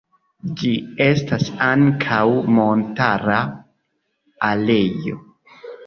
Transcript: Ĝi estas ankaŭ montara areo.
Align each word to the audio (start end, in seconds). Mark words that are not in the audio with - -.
Ĝi 0.61 0.71
estas 1.07 1.45
ankaŭ 1.67 2.23
montara 2.57 3.39
areo. 4.53 5.25